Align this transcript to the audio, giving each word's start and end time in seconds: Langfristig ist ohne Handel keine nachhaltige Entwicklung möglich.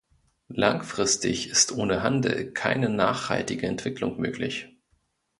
Langfristig 0.55 1.47
ist 1.51 1.73
ohne 1.73 2.01
Handel 2.01 2.53
keine 2.53 2.89
nachhaltige 2.89 3.67
Entwicklung 3.67 4.19
möglich. 4.19 4.67